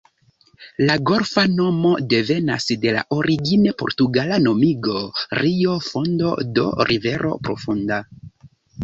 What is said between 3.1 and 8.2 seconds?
origine portugala nomigo "Rio Fondo", do "rivero profunda".